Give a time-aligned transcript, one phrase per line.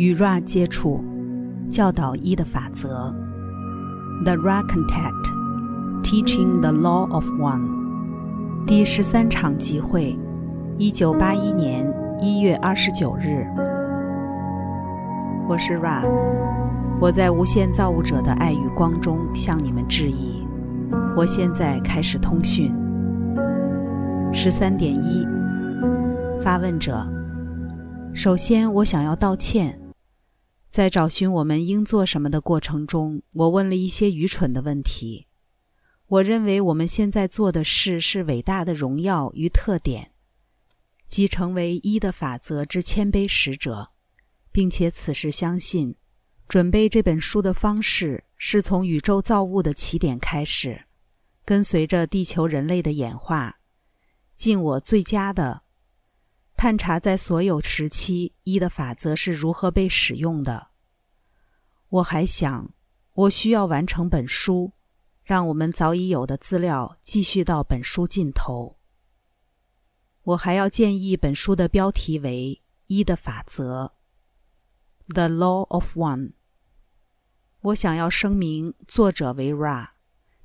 [0.00, 1.04] 与 Ra 接触，
[1.70, 3.14] 教导一的法则。
[4.24, 7.68] The Ra Contact, Teaching the Law of One。
[8.66, 10.18] 第十三场集会，
[10.78, 11.86] 一九八一年
[12.18, 13.46] 一月二十九日。
[15.46, 16.02] 我是 Ra，
[16.98, 20.48] 我在无限造物者的爱与光中向你们致意。
[21.14, 22.74] 我现在开始通讯。
[24.32, 25.28] 十三点一，
[26.42, 27.06] 发问者。
[28.14, 29.78] 首先，我想要道歉。
[30.70, 35.26] 在找寻我们应做什么的过程中，我问了一些愚蠢的问题。
[36.06, 40.12] 我认为我们现在做的事是伟大的荣耀与特点，
[41.08, 43.90] 即成为一的法则之谦卑使者，
[44.52, 45.96] 并且此时相信，
[46.46, 50.84] 准备这本书的方式是从宇宙造物的起点开始，
[51.44, 53.58] 跟随着地球人类的演化，
[54.36, 55.62] 尽我最佳的。
[56.60, 60.72] 探查在所有时期一的法则是如何被使用的。
[61.88, 62.74] 我还想，
[63.14, 64.74] 我需要完成本书，
[65.22, 68.78] 让我们早已有的资料继续到本书尽头。
[70.20, 73.94] 我还要建议本书的标题为“一的法则
[75.08, 76.34] ”（The Law of One）。
[77.62, 79.92] 我想要声明，作者为 Ra，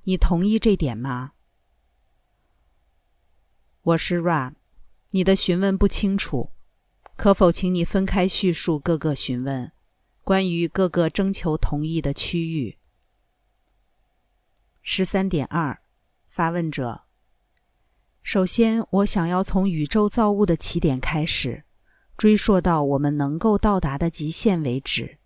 [0.05, 1.33] 你同意这点吗？
[3.81, 4.53] 我是 Ra。
[5.15, 6.51] 你的询问不清楚，
[7.15, 9.71] 可否请你分开叙述各个询问，
[10.25, 12.77] 关于各个征求同意的区域？
[14.81, 15.79] 十三点二，
[16.27, 17.05] 发问者。
[18.23, 21.63] 首先，我想要从宇宙造物的起点开始，
[22.17, 25.19] 追溯到我们能够到达的极限为止，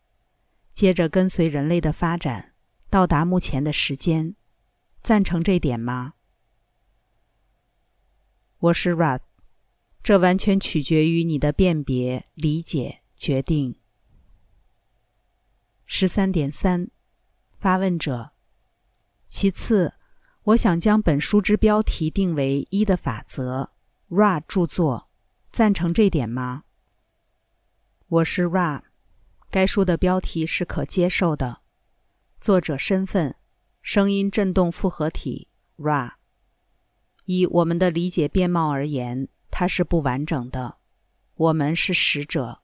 [0.72, 2.54] 接着跟随人类的发展，
[2.92, 4.36] 到达目前的时间。
[5.02, 6.14] 赞成这点吗？
[8.60, 9.29] 我是 Rad。
[10.10, 13.76] 这完全取决于你的辨别、理解、决定。
[15.86, 16.90] 十三点三，
[17.60, 18.32] 发问者。
[19.28, 19.94] 其次，
[20.46, 23.70] 我想将本书之标题定为“一的法则
[24.10, 25.12] ”，Ra 著作。
[25.52, 26.64] 赞成这点吗？
[28.08, 28.82] 我是 Ra，
[29.52, 31.62] 该书的标题是可接受的。
[32.42, 33.36] 作者身份：
[33.84, 36.14] 声音振动复合体 Ra。
[37.26, 39.30] 以我们的理解面貌而言。
[39.60, 40.78] 它是不完整的，
[41.36, 42.62] 我们是使者。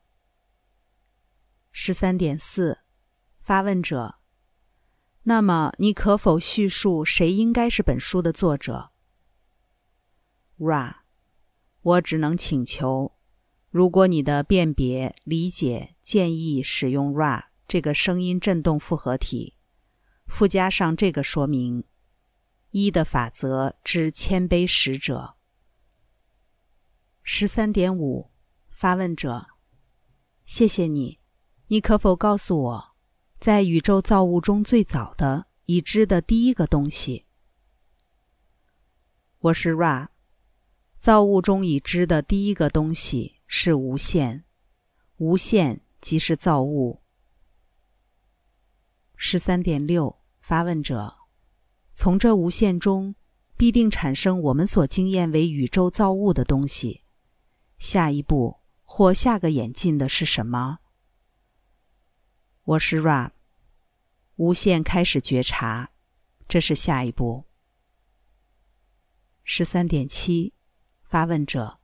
[1.70, 2.78] 十三点四，
[3.38, 4.14] 发问者。
[5.24, 8.92] 那么，你可否叙述谁应该是本书的作者
[10.56, 11.00] ？Ra，
[11.82, 13.18] 我只能请求，
[13.68, 19.58] 如果你的辨别、理解建议使用 Ra 这个声音振动复合体，
[20.26, 21.84] 附加上这个说明：
[22.70, 25.35] 一的法则之谦卑使者。
[27.28, 28.30] 十三点五，
[28.68, 29.48] 发问者，
[30.44, 31.18] 谢谢你。
[31.66, 32.96] 你可否告诉我，
[33.40, 37.26] 在宇宙造物中最早的已知的第一个东西？
[39.40, 40.10] 我是 Ra。
[40.98, 44.44] 造物中已知的第一个东西是无限，
[45.16, 47.02] 无限即是造物。
[49.16, 51.16] 十三点六，发问者，
[51.92, 53.16] 从这无限中
[53.56, 57.02] 必定产生我们所经验为宇宙造物的东西。
[57.78, 60.78] 下一步或下个演进的是什么？
[62.64, 63.32] 我是 Ra，
[64.36, 65.90] 无限开始觉察，
[66.48, 67.44] 这是下一步。
[69.44, 70.54] 十三点七，
[71.04, 71.78] 发问者，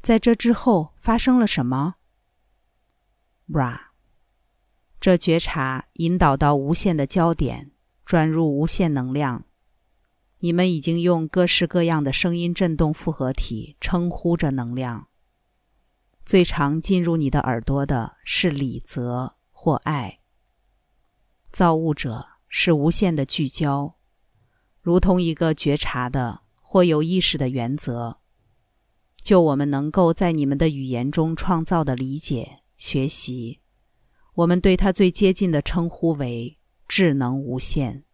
[0.00, 1.96] 在这之后发生了什么
[3.48, 3.78] ？Ra，
[4.98, 7.70] 这觉察引导到无限的焦点，
[8.04, 9.44] 转入无限能量。
[10.40, 15.07] 你们已经用各式各样的声音振动复合体称呼着能量。
[16.28, 20.20] 最常进入你的耳朵的是礼则或爱。
[21.50, 23.96] 造物者是无限的聚焦，
[24.82, 28.20] 如同一个觉察的或有意识的原则。
[29.22, 33.62] 就我们能够在你们的语言中创造的理解、学习，
[34.34, 38.04] 我们对它最接近的称呼为智能无限。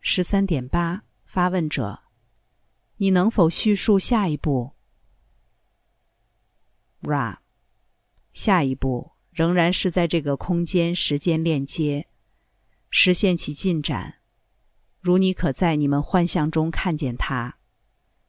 [0.00, 2.04] 十三点八，发问者，
[2.96, 4.75] 你能否叙述下一步
[7.02, 7.38] ？Ra，
[8.32, 12.08] 下一步仍然是在这个空间时间链接
[12.90, 14.16] 实现其进展，
[15.00, 17.58] 如你可在你们幻象中看见它。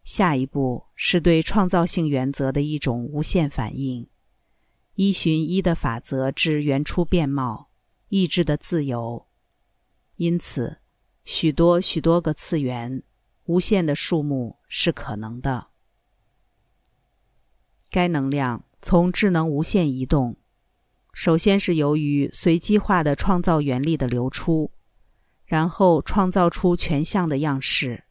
[0.04, 4.10] 下一步是对创造性原则的一种无限反应，
[4.96, 7.72] 依循一的法则至原初面貌，
[8.10, 9.28] 意志的自由。
[10.16, 10.78] 因此，
[11.26, 13.04] 许多许多个次元，
[13.46, 15.68] 无限的数目是可能的。
[17.90, 20.38] 该能量从智能无限移动，
[21.14, 24.72] 首先是由于随机化的创造原力的流出，
[25.46, 28.04] 然后创造出全像的样式，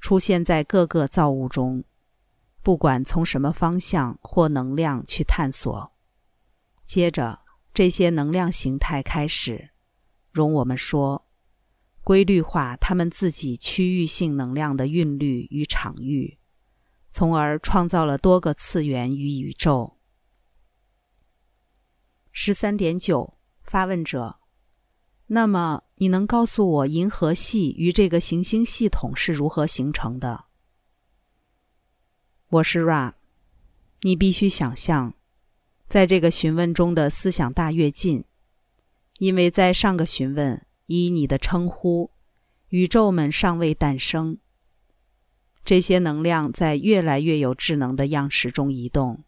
[0.00, 1.84] 出现在各个造物中，
[2.62, 5.92] 不管从什么方向或能量去探索。
[6.84, 7.40] 接着，
[7.74, 9.70] 这些能量形态开始，
[10.30, 11.26] 容我们说，
[12.04, 16.38] 规律化它们自己区域性能量的韵律与场域，
[17.16, 19.96] 从而创造了多个次元与宇宙。
[22.30, 24.36] 十三点九，发问者，
[25.28, 30.44] 那么你能告诉我银河系与这个行星系统是如何形成的？
[32.48, 33.14] 我是 Ra，
[34.02, 35.14] 你必须想象。
[35.88, 38.26] 在这个询问中的思想大跃进，
[39.20, 42.10] 因为在上个询问以你的称呼，
[42.68, 44.36] 宇宙们尚未诞生。
[45.66, 49.24] 这些能量在越来越有智能的样式中移动，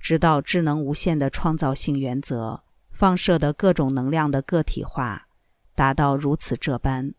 [0.00, 5.28] 直到智能无限的创造性原则放射的各种能量的个体化
[5.74, 7.12] 达到如此这般，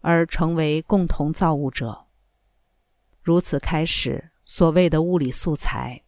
[0.00, 2.06] 而成为共同造物者。
[3.22, 6.02] 如此开始所谓的物理素材。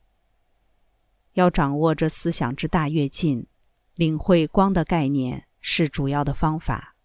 [1.34, 3.46] 要掌握这思想之大跃进，
[3.94, 6.96] 领会光的概念是主要的方法。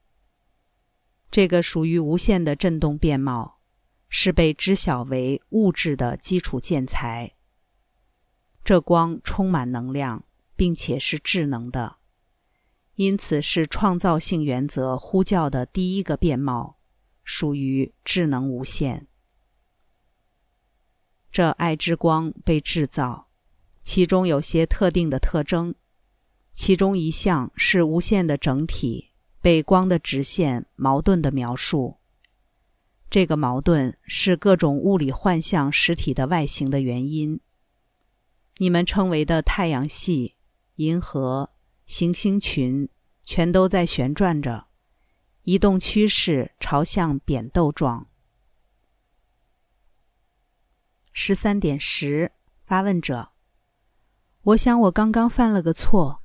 [1.29, 3.54] 这个属于无限的振动变貌，
[4.17, 7.33] 是被知晓为物质的基础建材。
[8.63, 10.23] 这光充满能量，
[10.55, 11.97] 并且是智能的，
[12.95, 16.77] 因此是创造性原则呼叫的第一个变貌，
[17.25, 19.05] 属于智能无限。
[21.29, 23.27] 这爱之光被制造。
[23.83, 25.75] 其中有些特定的特征，
[26.53, 31.97] 其中一项是无限的整体被光的直线矛盾的描述。
[33.09, 37.39] 这个矛盾是各种物理幻象实体的外形的原因。
[38.57, 40.35] 你们称为的太阳系、
[40.75, 41.51] 银河、
[41.85, 42.89] 行星群，
[43.23, 44.67] 全都在旋转着，
[45.43, 48.07] 移动趋势朝向扁豆状。
[51.11, 52.31] 十三点十，
[52.65, 53.29] 发问者。
[54.41, 56.21] 我想，我刚刚犯了个错，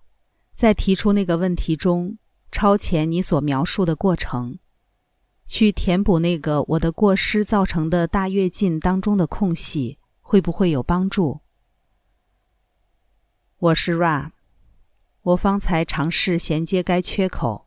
[0.52, 2.18] 在提出那个问题中
[2.50, 4.58] 超前你所描述的过程，
[5.50, 11.40] 去填补那个我的过失造成的大跃进当中的空隙，会不会有帮助？
[13.58, 14.30] 我是 Ra，
[15.22, 17.66] 我方才尝试衔接该缺口，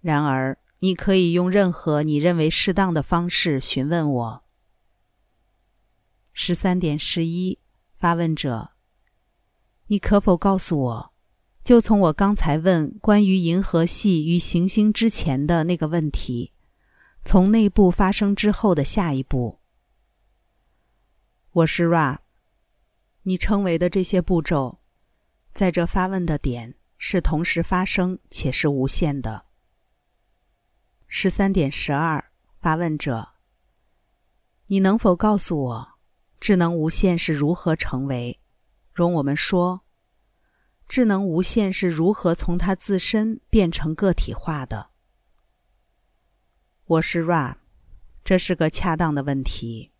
[0.00, 4.44] 然而你可以用任何你认为适当的方式询问我。
[6.32, 7.60] 十三点十一，
[7.94, 8.72] 发问者。
[9.86, 11.12] 你可否告诉我，
[11.62, 16.52] 就从我刚才问关于银河系与行星之前的那个问题，
[17.26, 19.58] 从内部发生之后的下一步？
[21.50, 22.18] 我是 Ra，
[23.22, 24.78] 你称为的这些步骤，
[25.52, 29.46] 在这发问的点是同时发生且是无限的。
[31.08, 32.30] 十三点十二，
[32.60, 33.30] 发问者，
[34.68, 35.98] 你能否告诉我，
[36.38, 38.38] 智能无限是如何成为？
[38.92, 39.80] 容我们说，
[40.86, 44.90] 智能无限是如何从它自身变成个体化的？
[46.88, 47.56] 我是 Ra，
[48.22, 49.90] 这是个恰当的问题。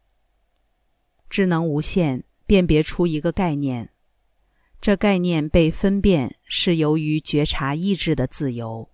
[1.28, 3.90] 智能无限辨别出一个概念，
[4.80, 8.88] 这概念被分辨是由于觉察意志的自由。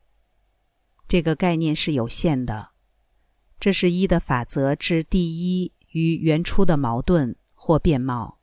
[1.07, 2.71] 这个概念是有限的，
[3.61, 8.39] 这是一的法则之第一与原初的矛盾或变貌。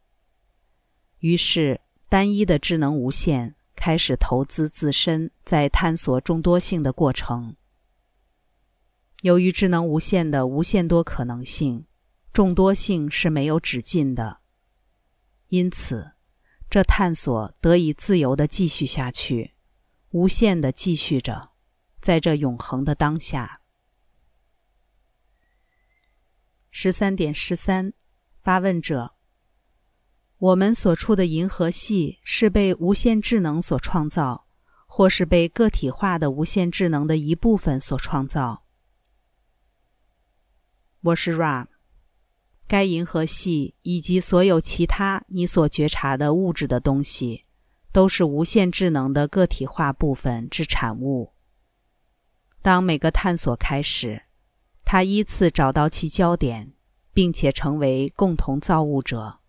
[1.22, 7.56] 于是，单一的智能无限开始投资自身在探索众多性的过程。
[9.22, 11.86] 由于智能无限的无限多可能性，
[12.32, 14.40] 众多性是没有止境的，
[15.50, 16.14] 因此，
[16.70, 19.56] 这探索得以自由地继续下去，
[20.12, 21.50] 无限地继续着，
[22.00, 23.60] 在这永恒的当下。
[26.72, 27.94] 十三点十三，
[28.42, 29.16] 发问者。
[30.38, 34.48] 我们所处的银河系是被无限智能所创造，
[34.88, 38.64] 或是被个体化的无限智能的一部分所创造。
[41.02, 41.68] 我是 Ra，
[42.68, 47.46] 该银河系以及所有其他你所觉察的物质的东西，
[47.94, 51.32] 都是无限智能的个体化部分之产物。
[52.62, 54.24] 当每个探索开始，
[54.84, 56.74] 它依次找到其焦点，
[57.14, 59.40] 并且成为共同造物者。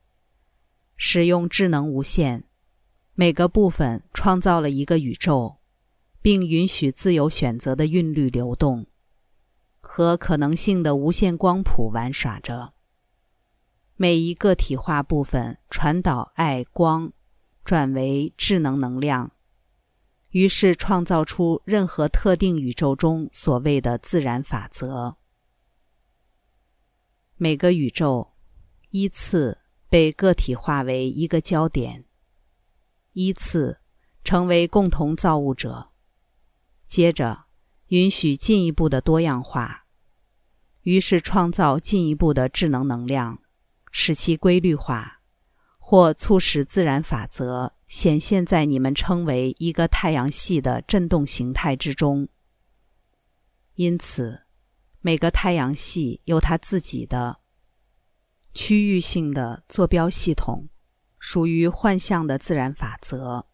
[0.97, 2.45] 使用智能无限，
[3.15, 5.57] 每个部分创造了一个宇宙，
[6.23, 8.87] 并允许自由选择的韵律流动，
[9.81, 12.75] 和可能性的无限光谱玩耍着。
[13.97, 17.13] 每一个体化部分传导爱光，
[17.65, 19.33] 转为智能能量，
[20.31, 25.17] 于是创造出任何特定宇宙中所谓的自然法则。
[27.37, 28.33] 每个宇宙
[28.91, 29.59] 依次
[29.89, 32.05] 被个体化为一个焦点，
[33.13, 33.81] 依次
[34.25, 35.91] 成为共同造物者，
[36.87, 37.45] 接着
[37.91, 39.87] 允许进一步的多样化，
[40.83, 43.43] 于是创造进一步的智能能量，
[43.93, 45.23] 使其规律化，
[45.79, 47.75] 或促使自然法则。
[47.89, 52.29] 显现在你们称为一个太阳系的振动形态之中。
[53.75, 54.43] 因此，
[55.01, 57.41] 每个太阳系有它自己的
[58.55, 60.69] 区域性的坐标系统，
[61.19, 63.49] 属于幻象的自然法则。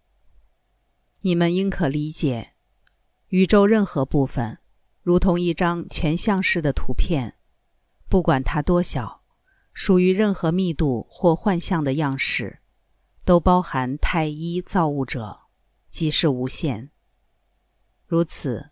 [1.22, 2.55] 你们应可理解，
[3.28, 4.58] 宇宙任何部分，
[5.02, 7.36] 如同一张全像式的图片，
[8.08, 9.22] 不管它多小，
[9.72, 12.60] 属于任何密度或幻象的样式。
[13.24, 15.40] 都包含太一造物者，
[15.90, 16.92] 即是无限。
[18.06, 18.70] 如此，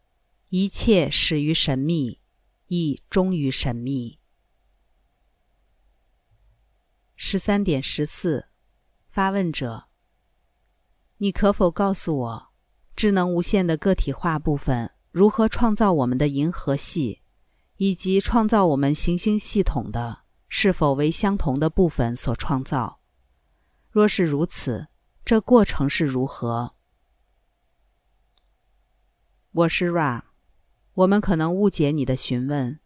[0.51, 2.21] 一切始于神秘，
[2.69, 4.21] 亦终于神秘。
[7.17, 8.49] 十三点十四，
[9.11, 9.89] 发问者：
[11.17, 12.54] 你可否告诉我，
[12.97, 17.23] 智能无限的个体化部分如何创造我们的银河系，
[17.77, 23.01] 以及创造我们行星系统的，是否为相同的部分所创造？
[23.91, 24.89] 若是如此，
[25.25, 26.75] 这过程是如何？
[29.53, 30.23] 我是 Ra，
[30.95, 32.81] 我们可能误解你的询问。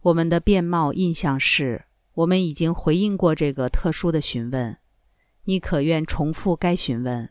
[0.00, 1.84] 我们的变貌印象是，
[2.14, 4.78] 我们已经回应过这个特殊的询问。
[5.44, 7.30] 你可愿重复该询问？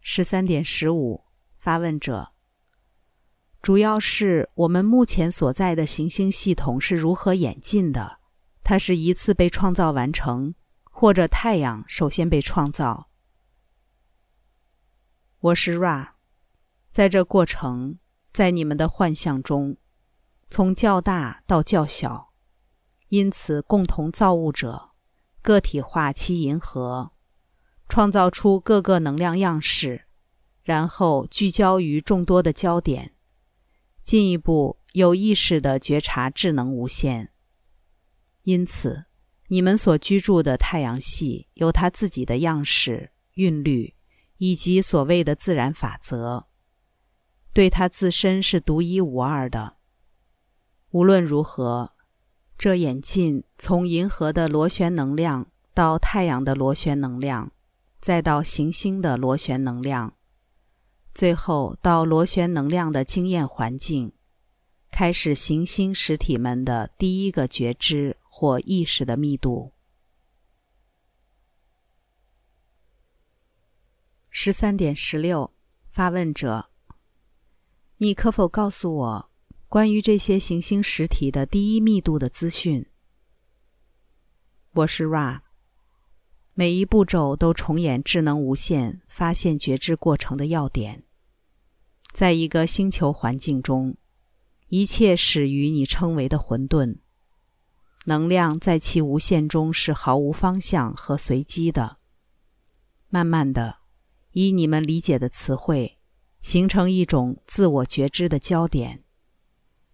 [0.00, 1.24] 十三点十五，
[1.58, 2.32] 发问者。
[3.60, 8.18] 主要是我们目前所在的行星系统是如何演进的？
[8.62, 10.54] 它是一次被创造完成？
[10.84, 13.08] 或者太阳首先被创造。
[15.40, 16.10] 我是 Ra，
[16.90, 17.98] 在这过程，
[18.32, 19.76] 在你们的幻象中，
[20.50, 22.32] 从较大到较小，
[23.08, 24.90] 因此共同造物者
[25.40, 27.12] 个体化其银河，
[27.88, 30.04] 创造出各个能量样式，
[30.62, 33.14] 然后聚焦于众多的焦点，
[34.04, 37.32] 进一步有意识的觉察智能无限。
[38.42, 39.06] 因此。
[39.50, 43.94] 你们所居住的太阳系有它自己的样式、韵律，
[44.36, 46.48] 以及所谓的自然法则，
[47.54, 49.78] 对它自身是独一无二的。
[50.90, 51.94] 无论如何，
[52.58, 57.50] 这演进从银河的螺旋能量到太阳的螺旋能量，
[58.00, 60.14] 再到行星的螺旋能量，
[61.14, 64.12] 最后到螺旋能量的经验环境，
[64.90, 68.16] 开始行星实体们的第一个觉知。
[68.40, 69.72] 或意识的密度。
[74.30, 75.52] 十三点十六，
[75.90, 76.70] 发问者：
[77.96, 79.30] 你可否告诉我
[79.66, 82.86] 关于这些行星实体的第一密度的资讯？
[84.70, 85.47] 我是 Ra。
[86.58, 91.04] 每一步骤都重演智能无限发现觉知过程的要点。
[92.12, 93.96] 在一个星球环境中，
[94.66, 96.96] 一切始于你称为的混沌。
[98.06, 101.98] 能量在其无限中是毫无方向和随机的。
[103.08, 103.76] 慢慢的，
[104.32, 106.00] 以你们理解的词汇，
[106.40, 109.04] 形成一种自我觉知的焦点。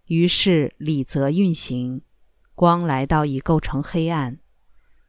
[0.07, 2.01] 于是理则运行，
[2.55, 4.39] 光来到已构成黑暗，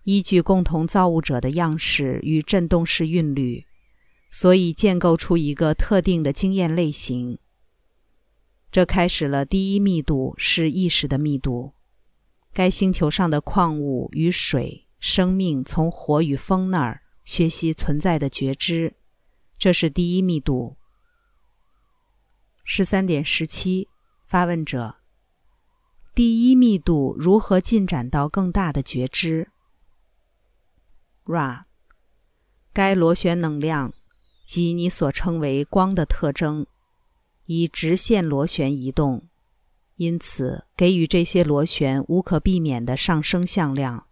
[0.07, 3.67] 依据共同造物者的样式与振动式韵律，
[4.31, 7.41] 所以建构出一个特定的经验类型。
[8.71, 11.73] 这开始了第一密度是意识的密度。
[12.53, 18.95] 该星球上的矿物与水、生命从火与风那儿学习存在的觉知，
[19.59, 20.77] 这是第一密度。
[22.63, 23.89] 十三点十七，
[24.25, 24.99] 发问者：
[26.15, 29.49] 第一密度如何进展到更大的觉知
[31.27, 31.65] ？Ra，
[32.73, 33.93] 该螺旋能量
[34.45, 36.67] 及你所称为光的特征，
[37.47, 39.29] 以直线螺旋移动。
[39.97, 44.07] 因此，给予这些螺旋无可避免的上升向量。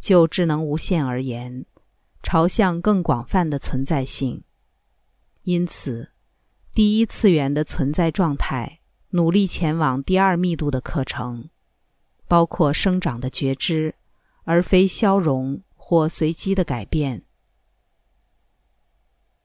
[0.00, 1.64] 就智能无限而言，
[2.22, 4.42] 朝向更广泛的存在性。
[5.44, 6.10] 因此，
[6.72, 8.80] 第一次元的存在状态
[9.10, 11.48] 努力前往第二密度的课程，
[12.26, 13.94] 包括生长的觉知，
[14.44, 17.24] 而非消融或随机的改变。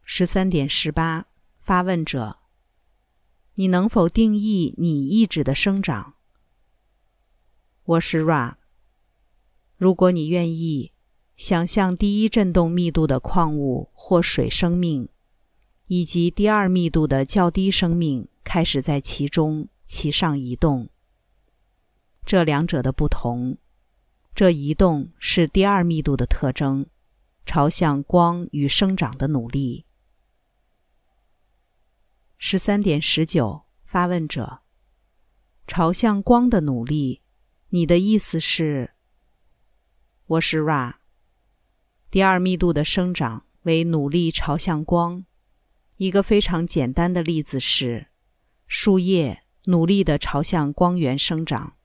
[0.02, 1.28] 十三点十八，
[1.60, 2.40] 发问者。
[3.56, 6.16] 你能否定义你意志的生长？
[7.84, 8.56] 我是 Ra。
[9.78, 10.92] 如果你愿意，
[11.36, 15.08] 想象第一振动密度的矿物或水生命，
[15.86, 20.90] 以及第二密度的较低生命开始在其中其上移动。
[22.25, 23.58] 这两者的不同，
[24.36, 26.88] 这移动是第二密度的特征，
[27.46, 29.86] 朝向光与生长的努力。
[32.40, 34.62] 十三点十九，发问者：
[35.68, 37.22] 朝向光的努力，
[37.70, 38.96] 你的意思是？
[40.25, 40.96] 我是 Ra。
[42.10, 45.25] 第二密度的生长为努力朝向光。
[45.98, 48.08] 一个非常简单的例子是，
[48.66, 51.75] 树叶努力地朝向光源生长。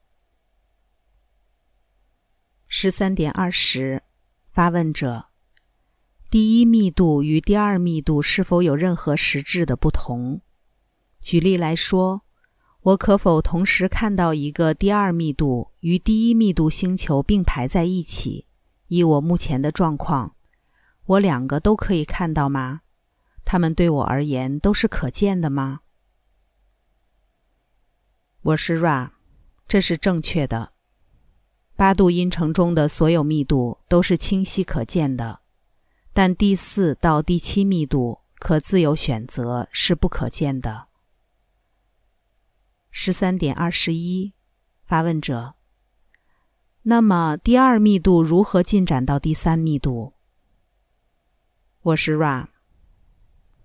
[2.71, 4.03] 十三点二十，
[4.51, 5.25] 发问者：
[6.29, 10.41] 第一密度与第二密度是否有任何实质的不同？
[11.19, 12.21] 举例来说，
[12.81, 18.45] 我可否同时看到一个第二密度与第一密度星球并排在一起？
[18.89, 20.35] 以我目前的状况，
[21.05, 22.81] 我两个都可以看到吗？
[23.43, 25.79] 它们对我而言都是可见的吗？
[28.43, 29.09] 我是 Ra，
[29.67, 30.73] 这是正确的。
[31.79, 35.39] 八度音程中的所有密度都是清晰可见的，
[36.11, 40.89] 但第四到第七密度可自由选择是不可见的。
[42.91, 44.33] 十三点二十一，
[44.81, 45.53] 发问者。
[46.81, 50.11] 那么第二密度如何进展到第三密度？
[51.83, 52.47] 我是 Ra。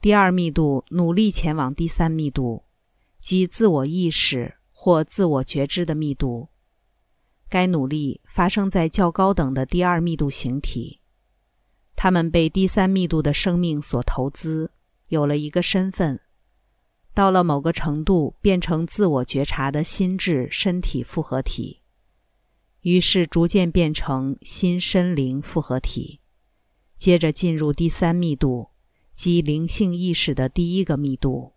[0.01, 2.63] 第二密度努力前往第三密度，
[3.21, 6.51] 即自我意识或自我觉知的密度。
[7.55, 10.99] 该努力发生在较高等的第二密度形体，
[11.95, 14.73] 他们被第三密度的生命所投资，
[15.07, 16.21] 有了一个身份，
[17.15, 21.83] 到了某个程度变成自我觉察的心智身体复合体，
[22.81, 26.19] 于是逐渐变成心身灵复合体，
[26.97, 28.71] 接着进入第三密度，
[29.15, 31.53] 即灵性意识的第一个密度。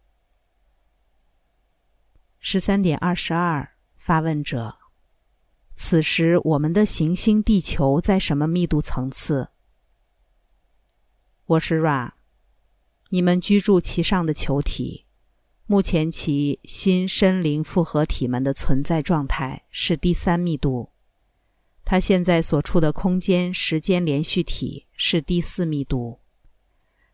[2.38, 4.78] 十三点二十二，发问者。
[5.80, 9.50] 此时，我们的行星地球在什么密度层次？
[11.46, 12.14] 我是 Ra，
[13.10, 15.06] 你们居住其上的球体，
[15.68, 20.90] 目前其心身灵复合体们的存在状态是第三密度。
[21.86, 26.20] 它现在所处的空间时间连续体是第四密度。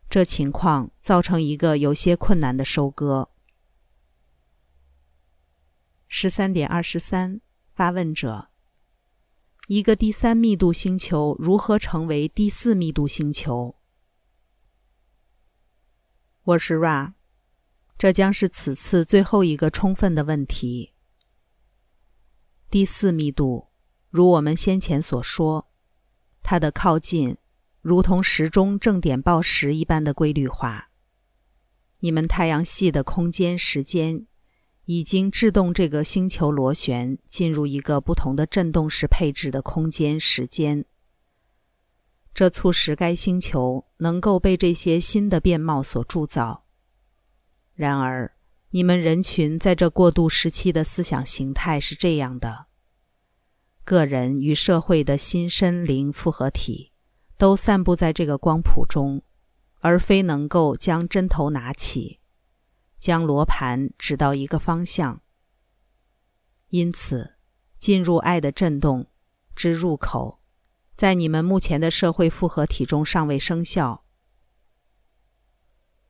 [0.08, 3.28] 这情况造成一个有些困难的收割。
[6.08, 8.48] 十三点二十三，发问者。
[9.66, 13.76] 一个第三密度星球如何成为第四密度星球？
[16.42, 17.14] 我是 Ra，
[17.96, 20.92] 这将是此次最后一个充分的问题。
[22.68, 23.68] 第四密度，
[24.10, 25.70] 如我们先前所说，
[26.42, 27.38] 它的靠近
[27.80, 30.90] 如同时钟正点报时一般的规律化。
[32.00, 34.26] 你们太阳系的空间时间。
[34.86, 40.84] 已经制动这个星球螺旋进入一个不同的振动式配置的空间时间，
[42.34, 46.64] 这促使该星球能够被这些新的变貌所铸造。
[47.74, 48.36] 然而，
[48.70, 52.66] 你们人群在这过渡时期的思想形态是这样的：
[53.84, 56.92] 个人与社会的新身灵复合体
[57.38, 59.22] 都散布在这个光谱中，
[59.80, 62.20] 而非能够将针头拿起。
[63.04, 65.20] 将罗盘指到一个方向，
[66.70, 67.34] 因此，
[67.78, 69.08] 进入爱的震动
[69.54, 70.40] 之入口，
[70.96, 74.06] 在你们目前的社会复合体中尚未生效。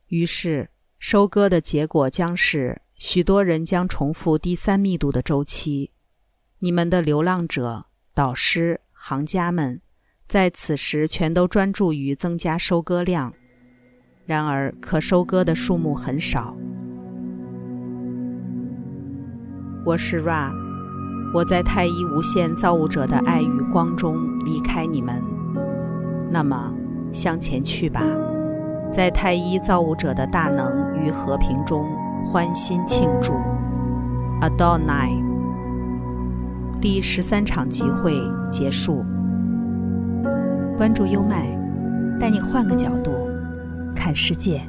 [0.07, 5.91] 于是，收割的结果将是许多人将重复第三密度的周期。
[6.59, 9.81] 你们的流浪者、导师、行家们，
[10.29, 13.33] 在此时全都专注于增加收割量，
[14.25, 16.55] 然而可收割的数目很少。
[19.85, 20.49] 我是 Ra，
[21.31, 25.21] 我在太一无限造物者的爱与光中离开你们。
[26.31, 26.73] 那么，
[27.11, 28.01] 向前去吧，
[28.91, 31.85] 在太一造物者的大能与和平中
[32.25, 33.33] 欢欣庆祝。
[34.41, 35.23] Adonai。
[36.81, 38.19] 第十三场集会
[38.49, 39.05] 结束。
[40.79, 41.45] 关注优麦，
[42.19, 43.11] 带你换个角度
[43.95, 44.67] 看世界。